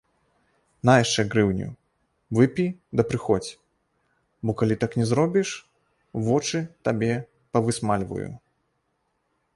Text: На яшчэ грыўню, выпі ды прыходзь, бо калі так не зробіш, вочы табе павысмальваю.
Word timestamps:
На 0.89 0.93
яшчэ 0.99 1.21
грыўню, 1.35 1.67
выпі 2.37 2.65
ды 2.99 3.05
прыходзь, 3.11 3.51
бо 4.49 4.57
калі 4.63 4.75
так 4.85 4.91
не 5.03 5.09
зробіш, 5.13 5.49
вочы 6.29 6.59
табе 6.89 7.13
павысмальваю. 7.59 8.27